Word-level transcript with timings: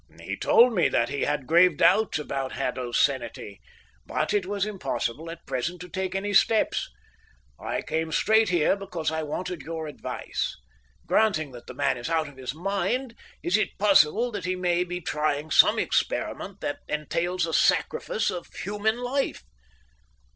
He 0.19 0.35
told 0.35 0.73
me 0.73 0.89
that 0.89 1.09
he 1.09 1.25
had 1.25 1.45
grave 1.45 1.77
doubts 1.77 2.17
about 2.17 2.53
Haddo's 2.53 2.99
sanity, 2.99 3.61
but 4.03 4.33
it 4.33 4.47
was 4.47 4.65
impossible 4.65 5.29
at 5.29 5.45
present 5.45 5.79
to 5.81 5.89
take 5.89 6.15
any 6.15 6.33
steps. 6.33 6.89
I 7.59 7.83
came 7.83 8.11
straight 8.11 8.49
here 8.49 8.75
because 8.75 9.11
I 9.11 9.21
wanted 9.21 9.61
your 9.61 9.85
advice. 9.85 10.57
Granting 11.05 11.51
that 11.51 11.67
the 11.67 11.75
man 11.75 11.99
is 11.99 12.09
out 12.09 12.27
of 12.27 12.37
his 12.37 12.55
mind, 12.55 13.13
is 13.43 13.57
it 13.57 13.77
possible 13.77 14.31
that 14.31 14.45
he 14.45 14.55
may 14.55 14.83
be 14.83 15.01
trying 15.01 15.51
some 15.51 15.77
experiment 15.77 16.61
that 16.61 16.79
entails 16.87 17.45
a 17.45 17.53
sacrifice 17.53 18.31
of 18.31 18.47
human 18.51 18.97
life?" 18.97 19.43